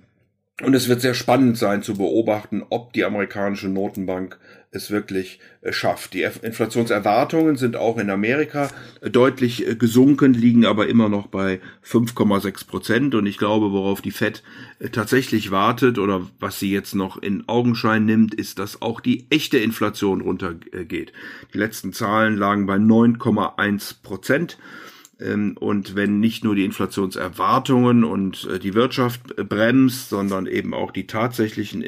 und 0.63 0.75
es 0.75 0.89
wird 0.89 1.01
sehr 1.01 1.15
spannend 1.15 1.59
sein 1.59 1.83
zu 1.83 1.95
beobachten, 1.95 2.63
ob 2.71 2.93
die 2.93 3.05
amerikanische 3.05 3.69
Notenbank 3.69 4.39
es 4.75 4.91
wirklich 4.91 5.39
äh, 5.63 5.73
schafft. 5.73 6.15
Die 6.15 6.23
Inflationserwartungen 6.23 7.57
sind 7.57 7.77
auch 7.77 7.99
in 7.99 8.11
Amerika 8.11 8.71
äh, 9.01 9.11
deutlich 9.11 9.67
äh, 9.67 9.77
gesunken, 9.77 10.35
liegen 10.35 10.67
aber 10.67 10.89
immer 10.89 11.09
noch 11.09 11.29
bei 11.29 11.61
5,6 11.87 12.67
Prozent. 12.67 13.15
Und 13.15 13.27
ich 13.27 13.39
glaube, 13.39 13.73
worauf 13.73 14.03
die 14.03 14.11
Fed 14.11 14.43
tatsächlich 14.93 15.51
wartet 15.51 15.99
oder 15.99 16.27
was 16.41 16.59
sie 16.59 16.73
jetzt 16.73 16.95
noch 16.95 17.17
in 17.17 17.49
Augenschein 17.49 18.05
nimmt, 18.05 18.35
ist, 18.35 18.59
dass 18.59 18.83
auch 18.83 19.01
die 19.01 19.27
echte 19.31 19.59
Inflation 19.59 20.21
runtergeht. 20.21 21.13
Die 21.53 21.59
letzten 21.59 21.93
Zahlen 21.93 22.37
lagen 22.37 22.67
bei 22.67 22.77
9,1 22.77 24.03
Prozent. 24.03 24.59
Ähm, 25.21 25.57
und 25.59 25.95
wenn 25.95 26.21
nicht 26.21 26.45
nur 26.45 26.55
die 26.55 26.65
Inflationserwartungen 26.65 28.05
und 28.05 28.49
die 28.63 28.75
Wirtschaft 28.75 29.37
bremst, 29.37 30.09
sondern 30.09 30.47
eben 30.47 30.75
auch 30.75 30.91
die 30.91 31.07
tatsächlichen 31.07 31.83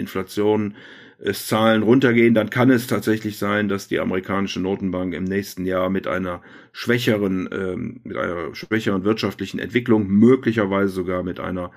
Inflationszahlen 1.18 1.82
runtergehen, 1.82 2.35
dann 2.35 2.50
kann 2.50 2.70
es 2.70 2.87
tatsächlich 2.87 3.38
sein, 3.38 3.68
dass 3.68 3.88
die 3.88 4.00
amerikanische 4.00 4.61
Notenbank 4.61 5.14
im 5.14 5.25
nächsten 5.25 5.64
Jahr 5.64 5.88
mit 5.88 6.06
einer 6.06 6.42
schwächeren, 6.73 7.49
ähm, 7.52 8.00
mit 8.04 8.16
einer 8.16 8.54
schwächeren 8.54 9.04
wirtschaftlichen 9.04 9.58
Entwicklung, 9.58 10.08
möglicherweise 10.08 10.92
sogar 10.92 11.23
mit 11.23 11.40
einer 11.40 11.70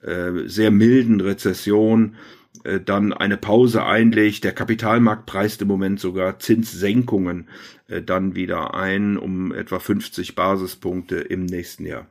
äh, 0.00 0.46
sehr 0.46 0.70
milden 0.70 1.20
Rezession 1.20 2.16
äh, 2.64 2.80
dann 2.80 3.12
eine 3.12 3.36
Pause 3.36 3.84
einlegt. 3.84 4.44
Der 4.44 4.52
Kapitalmarkt 4.52 5.26
preist 5.26 5.60
im 5.60 5.68
Moment 5.68 6.00
sogar 6.00 6.38
Zinssenkungen 6.38 7.48
äh, 7.88 8.00
dann 8.00 8.34
wieder 8.34 8.74
ein 8.74 9.18
um 9.18 9.52
etwa 9.52 9.78
50 9.78 10.34
Basispunkte 10.34 11.16
im 11.16 11.44
nächsten 11.44 11.84
Jahr. 11.84 12.06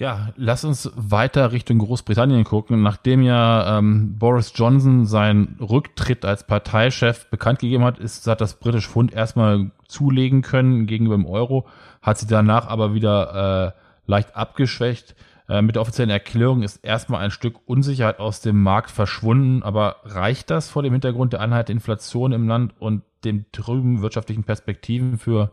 Ja, 0.00 0.32
lass 0.36 0.64
uns 0.64 0.90
weiter 0.96 1.52
Richtung 1.52 1.76
Großbritannien 1.76 2.44
gucken. 2.44 2.82
Nachdem 2.82 3.20
ja 3.20 3.76
ähm, 3.76 4.16
Boris 4.18 4.54
Johnson 4.54 5.04
seinen 5.04 5.58
Rücktritt 5.60 6.24
als 6.24 6.46
Parteichef 6.46 7.28
bekannt 7.28 7.58
gegeben 7.58 7.84
hat, 7.84 7.98
ist, 7.98 8.26
hat 8.26 8.40
das 8.40 8.54
britische 8.54 8.88
Pfund 8.88 9.12
erstmal 9.12 9.72
zulegen 9.88 10.40
können 10.40 10.86
gegenüber 10.86 11.16
dem 11.16 11.26
Euro, 11.26 11.66
hat 12.00 12.16
sie 12.16 12.26
danach 12.26 12.66
aber 12.66 12.94
wieder 12.94 13.74
äh, 13.76 14.10
leicht 14.10 14.34
abgeschwächt. 14.34 15.16
Äh, 15.50 15.60
mit 15.60 15.74
der 15.74 15.82
offiziellen 15.82 16.08
Erklärung 16.08 16.62
ist 16.62 16.78
erstmal 16.78 17.22
ein 17.22 17.30
Stück 17.30 17.56
Unsicherheit 17.66 18.20
aus 18.20 18.40
dem 18.40 18.62
Markt 18.62 18.90
verschwunden, 18.90 19.62
aber 19.62 19.96
reicht 20.04 20.48
das 20.48 20.70
vor 20.70 20.82
dem 20.82 20.92
Hintergrund 20.92 21.34
der 21.34 21.42
Einheit 21.42 21.68
der 21.68 21.74
Inflation 21.74 22.32
im 22.32 22.48
Land 22.48 22.72
und 22.78 23.02
den 23.24 23.44
trüben 23.52 24.00
wirtschaftlichen 24.00 24.44
Perspektiven 24.44 25.18
für 25.18 25.50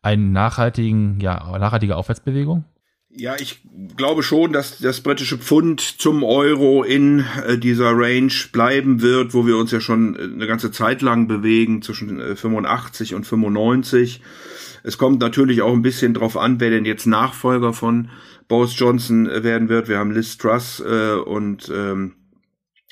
einen 0.00 0.32
nachhaltigen, 0.32 1.20
ja, 1.20 1.58
nachhaltige 1.58 1.98
Aufwärtsbewegung? 1.98 2.64
Ja, 3.14 3.36
ich 3.38 3.60
glaube 3.96 4.22
schon, 4.22 4.54
dass 4.54 4.78
das 4.78 5.02
britische 5.02 5.36
Pfund 5.36 5.80
zum 5.80 6.24
Euro 6.24 6.82
in 6.82 7.24
äh, 7.46 7.58
dieser 7.58 7.90
Range 7.94 8.32
bleiben 8.52 9.02
wird, 9.02 9.34
wo 9.34 9.46
wir 9.46 9.58
uns 9.58 9.70
ja 9.70 9.80
schon 9.80 10.16
äh, 10.16 10.22
eine 10.22 10.46
ganze 10.46 10.70
Zeit 10.70 11.02
lang 11.02 11.28
bewegen, 11.28 11.82
zwischen 11.82 12.20
äh, 12.20 12.36
85 12.36 13.14
und 13.14 13.26
95. 13.26 14.22
Es 14.82 14.96
kommt 14.96 15.20
natürlich 15.20 15.60
auch 15.60 15.74
ein 15.74 15.82
bisschen 15.82 16.14
drauf 16.14 16.38
an, 16.38 16.58
wer 16.58 16.70
denn 16.70 16.86
jetzt 16.86 17.06
Nachfolger 17.06 17.74
von 17.74 18.08
Boris 18.48 18.78
Johnson 18.78 19.28
äh, 19.28 19.42
werden 19.42 19.68
wird. 19.68 19.88
Wir 19.88 19.98
haben 19.98 20.12
Liz 20.12 20.38
Truss 20.38 20.80
äh, 20.80 21.12
und 21.12 21.70
ähm, 21.74 22.14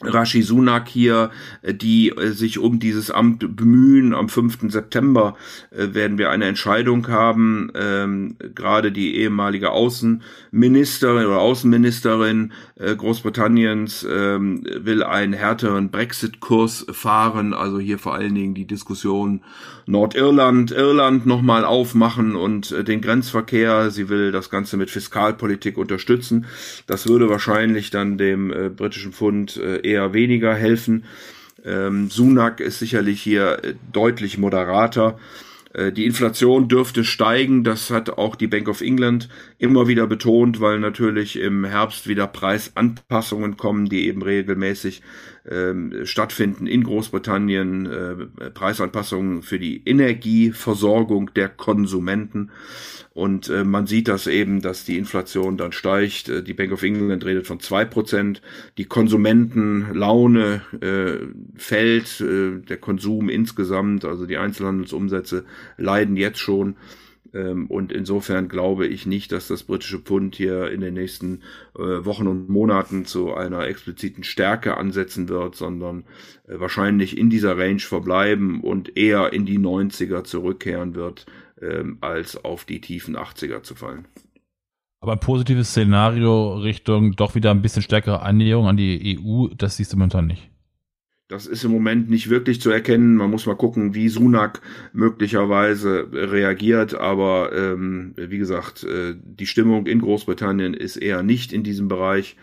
Rashi 0.02 0.42
Sunak 0.42 0.88
hier, 0.88 1.30
äh, 1.62 1.74
die 1.74 2.10
äh, 2.10 2.32
sich 2.32 2.58
um 2.58 2.78
dieses 2.78 3.10
Amt 3.10 3.56
bemühen. 3.56 4.14
Am 4.14 4.28
5. 4.28 4.70
September 4.70 5.36
äh, 5.70 5.94
werden 5.94 6.18
wir 6.18 6.30
eine 6.30 6.46
Entscheidung 6.46 7.08
haben. 7.08 7.70
Ähm, 7.74 8.36
gerade 8.54 8.92
die 8.92 9.16
ehemalige 9.16 9.70
Außenministerin 9.70 11.26
oder 11.26 11.40
Außenministerin 11.40 12.52
Großbritanniens 12.76 14.06
ähm, 14.10 14.64
will 14.64 15.02
einen 15.02 15.34
härteren 15.34 15.90
Brexit-Kurs 15.90 16.86
fahren. 16.90 17.52
Also 17.52 17.78
hier 17.78 17.98
vor 17.98 18.14
allen 18.14 18.34
Dingen 18.34 18.54
die 18.54 18.66
Diskussion 18.66 19.42
Nordirland, 19.86 20.70
Irland 20.70 21.26
nochmal 21.26 21.66
aufmachen 21.66 22.36
und 22.36 22.74
den 22.88 23.02
Grenzverkehr. 23.02 23.90
Sie 23.90 24.08
will 24.08 24.32
das 24.32 24.48
Ganze 24.48 24.78
mit 24.78 24.90
Fiskalpolitik 24.90 25.76
unterstützen. 25.76 26.46
Das 26.86 27.06
würde 27.06 27.28
wahrscheinlich 27.28 27.90
dann 27.90 28.16
dem 28.16 28.50
britischen 28.76 29.12
Pfund 29.12 29.58
äh, 29.58 29.89
eher 29.90 30.14
weniger 30.14 30.54
helfen. 30.54 31.04
Ähm, 31.64 32.08
Sunak 32.10 32.60
ist 32.60 32.78
sicherlich 32.78 33.20
hier 33.20 33.62
äh, 33.62 33.74
deutlich 33.92 34.38
moderater. 34.38 35.18
Äh, 35.72 35.92
die 35.92 36.06
Inflation 36.06 36.68
dürfte 36.68 37.04
steigen, 37.04 37.64
das 37.64 37.90
hat 37.90 38.10
auch 38.10 38.36
die 38.36 38.46
Bank 38.46 38.68
of 38.68 38.80
England 38.80 39.28
immer 39.58 39.88
wieder 39.88 40.06
betont, 40.06 40.60
weil 40.60 40.80
natürlich 40.80 41.38
im 41.38 41.64
Herbst 41.64 42.08
wieder 42.08 42.26
Preisanpassungen 42.26 43.56
kommen, 43.56 43.86
die 43.86 44.06
eben 44.06 44.22
regelmäßig 44.22 45.02
ähm, 45.48 46.04
stattfinden 46.04 46.66
in 46.66 46.84
Großbritannien, 46.84 47.86
äh, 47.86 48.50
Preisanpassungen 48.50 49.42
für 49.42 49.58
die 49.58 49.82
Energieversorgung 49.84 51.32
der 51.34 51.48
Konsumenten. 51.48 52.50
Und 53.12 53.48
äh, 53.48 53.64
man 53.64 53.86
sieht 53.86 54.08
das 54.08 54.26
eben, 54.26 54.62
dass 54.62 54.84
die 54.84 54.96
Inflation 54.96 55.56
dann 55.56 55.72
steigt. 55.72 56.28
Äh, 56.28 56.42
die 56.42 56.54
Bank 56.54 56.72
of 56.72 56.82
England 56.82 57.24
redet 57.24 57.46
von 57.46 57.60
zwei 57.60 57.84
Prozent. 57.84 58.40
Die 58.78 58.84
Konsumentenlaune 58.84 60.62
äh, 60.80 61.26
fällt, 61.56 62.20
äh, 62.20 62.60
der 62.60 62.76
Konsum 62.76 63.28
insgesamt, 63.28 64.04
also 64.04 64.26
die 64.26 64.36
Einzelhandelsumsätze 64.36 65.44
leiden 65.76 66.16
jetzt 66.16 66.38
schon. 66.38 66.76
Ähm, 67.32 67.66
und 67.66 67.92
insofern 67.92 68.48
glaube 68.48 68.86
ich 68.86 69.06
nicht, 69.06 69.32
dass 69.32 69.48
das 69.48 69.62
britische 69.62 69.98
Pfund 69.98 70.34
hier 70.34 70.70
in 70.70 70.80
den 70.80 70.94
nächsten 70.94 71.42
äh, 71.76 72.04
Wochen 72.04 72.26
und 72.26 72.48
Monaten 72.48 73.04
zu 73.04 73.34
einer 73.34 73.66
expliziten 73.66 74.24
Stärke 74.24 74.76
ansetzen 74.76 75.28
wird, 75.28 75.54
sondern 75.54 76.04
äh, 76.48 76.58
wahrscheinlich 76.58 77.16
in 77.16 77.30
dieser 77.30 77.56
Range 77.56 77.80
verbleiben 77.80 78.60
und 78.60 78.96
eher 78.96 79.32
in 79.32 79.46
die 79.46 79.58
90er 79.58 80.24
zurückkehren 80.24 80.94
wird, 80.94 81.26
ähm, 81.60 81.98
als 82.00 82.42
auf 82.44 82.64
die 82.64 82.80
tiefen 82.80 83.16
80er 83.16 83.62
zu 83.62 83.74
fallen. 83.74 84.06
Aber 85.02 85.12
ein 85.12 85.20
positives 85.20 85.70
Szenario 85.70 86.58
Richtung 86.58 87.16
doch 87.16 87.34
wieder 87.34 87.50
ein 87.50 87.62
bisschen 87.62 87.82
stärkere 87.82 88.20
Annäherung 88.20 88.66
an 88.66 88.76
die 88.76 89.18
EU, 89.18 89.46
das 89.56 89.76
siehst 89.76 89.92
du 89.92 89.96
momentan 89.96 90.26
nicht. 90.26 90.49
Das 91.30 91.46
ist 91.46 91.62
im 91.62 91.70
Moment 91.70 92.10
nicht 92.10 92.28
wirklich 92.28 92.60
zu 92.60 92.70
erkennen. 92.70 93.14
Man 93.14 93.30
muss 93.30 93.46
mal 93.46 93.54
gucken, 93.54 93.94
wie 93.94 94.08
Sunak 94.08 94.60
möglicherweise 94.92 96.08
reagiert. 96.12 96.94
Aber 96.94 97.52
ähm, 97.54 98.14
wie 98.16 98.38
gesagt, 98.38 98.82
äh, 98.82 99.14
die 99.14 99.46
Stimmung 99.46 99.86
in 99.86 100.00
Großbritannien 100.00 100.74
ist 100.74 100.96
eher 100.96 101.22
nicht 101.22 101.52
in 101.52 101.62
diesem 101.62 101.86
Bereich. 101.86 102.36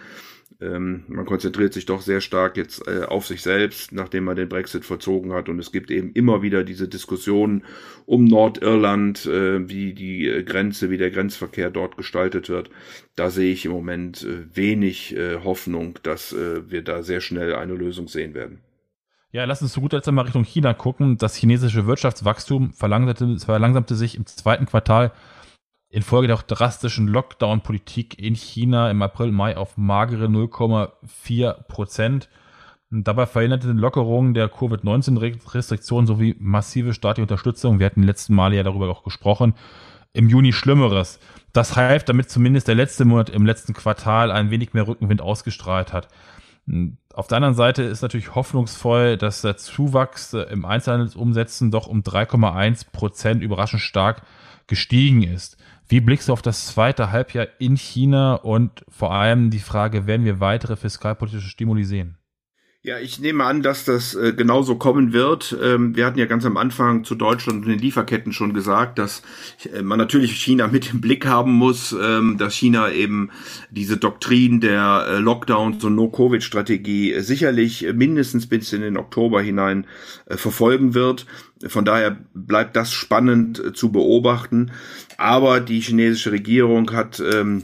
Ähm, 0.62 1.04
man 1.10 1.26
konzentriert 1.26 1.74
sich 1.74 1.86
doch 1.86 2.00
sehr 2.00 2.22
stark 2.22 2.56
jetzt 2.56 2.88
äh, 2.88 3.04
auf 3.04 3.28
sich 3.28 3.42
selbst, 3.42 3.92
nachdem 3.92 4.24
man 4.24 4.38
den 4.38 4.48
Brexit 4.48 4.86
verzogen 4.86 5.34
hat. 5.34 5.50
Und 5.50 5.60
es 5.60 5.74
gibt 5.74 5.92
eben 5.92 6.14
immer 6.14 6.42
wieder 6.42 6.64
diese 6.64 6.88
Diskussionen 6.88 7.66
um 8.06 8.24
Nordirland, 8.24 9.26
äh, 9.26 9.68
wie 9.68 9.96
die 9.96 10.30
äh, 10.30 10.44
Grenze, 10.44 10.90
wie 10.90 10.98
der 10.98 11.12
Grenzverkehr 11.12 11.72
dort 11.72 11.98
gestaltet 11.98 12.48
wird. 12.48 12.70
Da 13.18 13.32
sehe 13.32 13.52
ich 13.52 13.66
im 13.66 13.74
Moment 13.74 14.24
äh, 14.24 14.56
wenig 14.56 15.14
äh, 15.14 15.44
Hoffnung, 15.44 16.00
dass 16.04 16.34
wir 16.34 16.84
da 16.84 17.04
sehr 17.04 17.20
schnell 17.20 17.54
eine 17.54 17.74
Lösung 17.74 18.08
sehen 18.08 18.34
werden. 18.34 18.62
Ja, 19.38 19.46
lass 19.46 19.62
uns 19.62 19.74
zu 19.74 19.82
guter 19.82 19.98
Letzt 19.98 20.12
mal 20.12 20.24
Richtung 20.24 20.44
China 20.44 20.74
gucken. 20.74 21.20
Das 21.20 21.36
chinesische 21.36 21.86
Wirtschaftswachstum 21.86 22.74
verlangsamte, 22.74 23.38
verlangsamte 23.38 23.94
sich 23.94 24.16
im 24.18 24.26
zweiten 24.26 24.66
Quartal 24.66 25.12
infolge 25.90 26.26
der 26.26 26.38
drastischen 26.38 27.08
Lockdown-Politik 27.08 28.18
in 28.18 28.34
China 28.34 28.90
im 28.90 29.00
April, 29.04 29.32
Mai 29.32 29.56
auf 29.56 29.78
magere 29.78 30.26
0,4 30.26 31.54
Prozent. 31.68 32.30
Dabei 32.90 33.28
verhinderte 33.28 33.76
die 33.76 33.80
Lockerung 33.80 34.34
der 34.34 34.50
Covid-19-Restriktionen 34.50 36.08
sowie 36.08 36.36
massive 36.40 36.96
staatliche 36.96 37.22
Unterstützung, 37.22 37.78
wir 37.78 37.86
hatten 37.86 38.02
die 38.02 38.08
letzten 38.08 38.34
Male 38.34 38.56
ja 38.56 38.64
darüber 38.64 38.90
auch 38.90 39.04
gesprochen, 39.04 39.54
im 40.14 40.30
Juni 40.30 40.52
Schlimmeres. 40.52 41.20
Das 41.54 41.76
half, 41.76 42.04
damit 42.06 42.32
zumindest 42.32 42.70
der 42.70 42.74
letzte 42.76 43.06
Monat 43.06 43.30
im 43.30 43.46
letzten 43.46 43.74
Quartal 43.74 44.32
ein 44.32 44.50
wenig 44.50 44.74
mehr 44.74 44.88
Rückenwind 44.88 45.22
ausgestrahlt 45.22 45.94
hat. 45.94 46.08
Auf 47.14 47.28
der 47.28 47.38
anderen 47.38 47.56
Seite 47.56 47.84
ist 47.84 48.02
natürlich 48.02 48.36
hoffnungsvoll, 48.36 49.18
dass 49.18 49.42
der 49.42 49.58
Zuwachs 49.58 50.34
äh, 50.34 50.42
im 50.44 50.66
Einzelhandelsumsätzen 50.66 51.72
doch 51.72 51.88
um 51.88 52.02
3,1 52.02 52.92
Prozent 52.92 53.42
überraschend 53.42 53.82
stark 53.82 54.24
gestiegen 54.68 55.24
ist. 55.24 55.58
Wie 55.88 56.02
blickst 56.02 56.28
du 56.28 56.34
auf 56.34 56.42
das 56.42 56.68
zweite 56.68 57.12
Halbjahr 57.12 57.48
in 57.60 57.78
China 57.78 58.36
und 58.36 58.84
vor 58.90 59.14
allem 59.14 59.50
die 59.50 59.60
Frage, 59.60 60.06
werden 60.06 60.26
wir 60.26 60.42
weitere 60.42 60.76
fiskalpolitische 60.76 61.48
Stimuli 61.48 61.86
sehen? 61.86 62.18
Ja, 62.84 63.00
ich 63.00 63.20
nehme 63.20 63.44
an, 63.44 63.64
dass 63.64 63.86
das 63.86 64.14
äh, 64.14 64.34
genauso 64.34 64.76
kommen 64.76 65.12
wird. 65.12 65.58
Ähm, 65.62 65.96
wir 65.96 66.06
hatten 66.06 66.20
ja 66.20 66.26
ganz 66.26 66.46
am 66.46 66.58
Anfang 66.58 67.04
zu 67.04 67.16
Deutschland 67.16 67.66
und 67.66 67.72
den 67.72 67.80
Lieferketten 67.80 68.32
schon 68.32 68.54
gesagt, 68.54 69.00
dass 69.00 69.24
äh, 69.74 69.82
man 69.82 69.98
natürlich 69.98 70.38
China 70.38 70.68
mit 70.68 70.94
im 70.94 71.02
Blick 71.02 71.26
haben 71.26 71.52
muss, 71.52 71.94
ähm, 72.00 72.38
dass 72.38 72.54
China 72.54 72.92
eben 72.92 73.32
diese 73.72 73.98
Doktrin 73.98 74.62
der 74.62 75.06
äh, 75.10 75.18
Lockdowns 75.18 75.84
und 75.84 75.96
No-Covid-Strategie 75.96 77.14
äh, 77.14 77.22
sicherlich 77.22 77.86
mindestens 77.94 78.48
bis 78.48 78.72
in 78.72 78.82
den 78.82 78.96
Oktober 78.98 79.42
hinein 79.42 79.88
äh, 80.28 80.38
verfolgen 80.38 80.94
wird. 80.94 81.26
Von 81.68 81.84
daher 81.84 82.18
bleibt 82.36 82.76
das 82.76 82.94
spannend 82.94 83.60
äh, 83.60 83.74
zu 83.74 83.92
beobachten. 83.92 84.72
Aber 85.18 85.62
die 85.62 85.82
chinesische 85.82 86.32
Regierung 86.32 86.92
hat 86.94 87.20
ähm, 87.20 87.64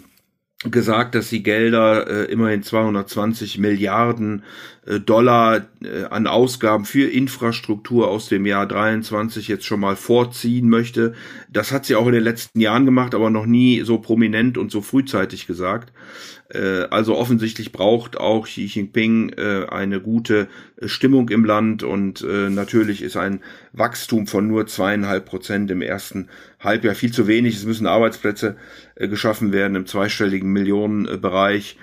gesagt, 0.66 1.16
dass 1.16 1.30
sie 1.30 1.44
Gelder 1.44 2.08
äh, 2.08 2.32
immerhin 2.32 2.64
220 2.64 3.58
Milliarden 3.58 4.44
äh, 4.86 5.00
Dollar 5.00 5.66
äh, 5.84 6.06
an 6.10 6.28
Ausgaben 6.28 6.86
für 6.86 7.10
Infrastruktur 7.10 8.10
aus 8.10 8.30
dem 8.30 8.46
Jahr 8.46 8.66
23 8.66 9.48
jetzt 9.48 9.66
schon 9.66 9.80
mal 9.80 9.96
vorziehen 9.96 10.70
möchte. 10.70 11.14
Das 11.50 11.72
hat 11.72 11.86
sie 11.86 11.96
auch 11.96 12.08
in 12.08 12.14
den 12.14 12.24
letzten 12.24 12.60
Jahren 12.60 12.86
gemacht, 12.86 13.16
aber 13.16 13.30
noch 13.30 13.46
nie 13.46 13.82
so 13.82 13.98
prominent 13.98 14.58
und 14.58 14.72
so 14.72 14.82
frühzeitig 14.82 15.48
gesagt. 15.48 15.92
Äh, 16.54 16.88
also 16.92 17.18
offensichtlich 17.18 17.72
braucht 17.72 18.18
auch 18.18 18.46
Xi 18.46 18.66
Jinping 18.66 19.30
äh, 19.30 19.66
eine 19.70 20.00
gute 20.00 20.48
äh, 20.78 20.88
Stimmung 20.88 21.30
im 21.30 21.46
Land 21.46 21.84
und 21.84 22.24
natürlich 22.24 23.02
ist 23.02 23.18
ein 23.18 23.42
Wachstum 23.72 24.28
von 24.28 24.48
nur 24.48 24.68
zweieinhalb 24.68 25.26
Prozent 25.26 25.72
im 25.72 25.82
ersten 25.82 26.30
Halbjahr 26.60 26.96
viel 26.96 27.12
zu 27.12 27.28
wenig. 27.28 27.56
Es 27.56 27.66
müssen 27.66 27.88
Arbeitsplätze 27.88 28.56
geschaffen 28.96 29.52
werden 29.52 29.76
im 29.76 29.86
zweistelligen 29.86 30.52
Millionenbereich. 30.52 31.78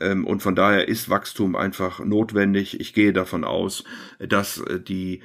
Ähm, 0.00 0.26
und 0.26 0.42
von 0.42 0.54
daher 0.54 0.88
ist 0.88 1.08
Wachstum 1.08 1.56
einfach 1.56 2.04
notwendig. 2.04 2.80
Ich 2.80 2.94
gehe 2.94 3.12
davon 3.12 3.44
aus, 3.44 3.84
dass 4.18 4.62
die 4.86 5.20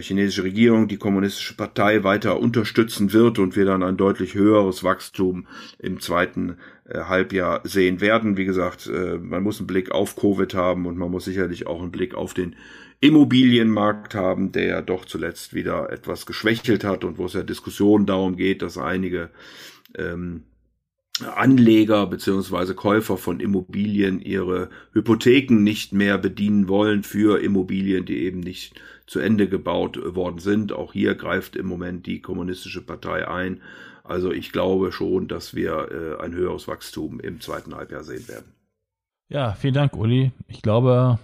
chinesische 0.00 0.42
Regierung 0.42 0.88
die 0.88 0.96
kommunistische 0.96 1.54
Partei 1.54 2.02
weiter 2.02 2.40
unterstützen 2.40 3.12
wird 3.12 3.38
und 3.38 3.54
wir 3.54 3.64
dann 3.64 3.84
ein 3.84 3.96
deutlich 3.96 4.34
höheres 4.34 4.82
Wachstum 4.82 5.46
im 5.78 6.00
zweiten 6.00 6.56
Halbjahr 6.94 7.60
sehen 7.64 8.00
werden. 8.00 8.36
Wie 8.36 8.44
gesagt, 8.44 8.86
äh, 8.86 9.18
man 9.18 9.42
muss 9.42 9.58
einen 9.58 9.66
Blick 9.66 9.90
auf 9.90 10.16
Covid 10.16 10.54
haben 10.54 10.86
und 10.86 10.96
man 10.96 11.10
muss 11.10 11.24
sicherlich 11.24 11.66
auch 11.66 11.82
einen 11.82 11.92
Blick 11.92 12.14
auf 12.14 12.34
den 12.34 12.56
Immobilienmarkt 13.00 14.14
haben, 14.14 14.50
der 14.52 14.66
ja 14.66 14.82
doch 14.82 15.04
zuletzt 15.04 15.54
wieder 15.54 15.90
etwas 15.90 16.26
geschwächelt 16.26 16.82
hat 16.82 17.04
und 17.04 17.18
wo 17.18 17.26
es 17.26 17.34
ja 17.34 17.42
Diskussionen 17.42 18.06
darum 18.06 18.36
geht, 18.36 18.62
dass 18.62 18.76
einige 18.76 19.30
ähm, 19.96 20.44
Anleger 21.26 22.06
beziehungsweise 22.06 22.74
Käufer 22.74 23.16
von 23.16 23.40
Immobilien 23.40 24.20
ihre 24.20 24.70
Hypotheken 24.92 25.62
nicht 25.62 25.92
mehr 25.92 26.18
bedienen 26.18 26.68
wollen 26.68 27.02
für 27.02 27.40
Immobilien, 27.40 28.04
die 28.04 28.18
eben 28.18 28.40
nicht 28.40 28.80
zu 29.06 29.20
Ende 29.20 29.48
gebaut 29.48 29.98
worden 30.14 30.38
sind. 30.38 30.72
Auch 30.72 30.92
hier 30.92 31.14
greift 31.14 31.56
im 31.56 31.66
Moment 31.66 32.06
die 32.06 32.20
kommunistische 32.20 32.82
Partei 32.82 33.26
ein 33.26 33.60
also 34.08 34.32
ich 34.32 34.52
glaube 34.52 34.90
schon, 34.90 35.28
dass 35.28 35.54
wir 35.54 36.16
äh, 36.18 36.22
ein 36.22 36.32
höheres 36.32 36.66
Wachstum 36.66 37.20
im 37.20 37.40
zweiten 37.40 37.74
Halbjahr 37.74 38.02
sehen 38.02 38.26
werden. 38.26 38.52
Ja, 39.28 39.52
vielen 39.52 39.74
Dank, 39.74 39.94
Uli. 39.94 40.32
Ich 40.46 40.62
glaube, 40.62 41.18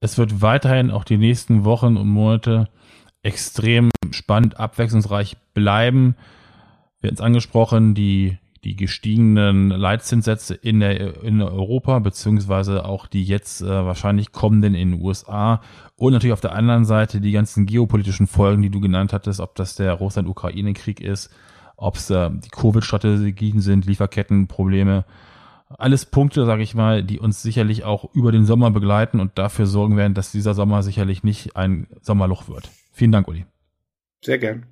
es 0.00 0.18
wird 0.18 0.42
weiterhin 0.42 0.90
auch 0.90 1.04
die 1.04 1.18
nächsten 1.18 1.64
Wochen 1.64 1.96
und 1.96 2.08
Monate 2.08 2.68
extrem 3.22 3.90
spannend, 4.10 4.58
abwechslungsreich 4.58 5.36
bleiben. 5.54 6.16
Wir 7.00 7.08
hatten 7.08 7.14
es 7.14 7.20
angesprochen, 7.20 7.94
die, 7.94 8.38
die 8.64 8.74
gestiegenen 8.74 9.68
Leitzinssätze 9.68 10.54
in, 10.54 10.80
der, 10.80 11.22
in 11.22 11.40
Europa, 11.40 12.00
beziehungsweise 12.00 12.84
auch 12.86 13.06
die 13.06 13.22
jetzt 13.22 13.62
äh, 13.62 13.68
wahrscheinlich 13.68 14.32
kommenden 14.32 14.74
in 14.74 14.92
den 14.92 15.02
USA. 15.02 15.62
Und 15.94 16.12
natürlich 16.12 16.32
auf 16.32 16.40
der 16.40 16.56
anderen 16.56 16.84
Seite 16.84 17.20
die 17.20 17.32
ganzen 17.32 17.66
geopolitischen 17.66 18.26
Folgen, 18.26 18.62
die 18.62 18.70
du 18.70 18.80
genannt 18.80 19.12
hattest, 19.12 19.38
ob 19.38 19.54
das 19.54 19.76
der 19.76 19.92
Russland-Ukraine-Krieg 19.92 21.00
ist, 21.00 21.30
ob 21.80 21.96
es 21.96 22.10
äh, 22.10 22.30
die 22.30 22.50
Covid-Strategien 22.50 23.60
sind, 23.60 23.86
Lieferkettenprobleme. 23.86 25.04
Alles 25.70 26.04
Punkte, 26.04 26.44
sage 26.44 26.62
ich 26.62 26.74
mal, 26.74 27.02
die 27.02 27.20
uns 27.20 27.42
sicherlich 27.42 27.84
auch 27.84 28.12
über 28.12 28.32
den 28.32 28.44
Sommer 28.44 28.70
begleiten 28.70 29.18
und 29.18 29.38
dafür 29.38 29.66
sorgen 29.66 29.96
werden, 29.96 30.14
dass 30.14 30.32
dieser 30.32 30.54
Sommer 30.54 30.82
sicherlich 30.82 31.22
nicht 31.22 31.56
ein 31.56 31.86
Sommerloch 32.02 32.48
wird. 32.48 32.68
Vielen 32.92 33.12
Dank, 33.12 33.28
Uli. 33.28 33.46
Sehr 34.22 34.38
gern. 34.38 34.66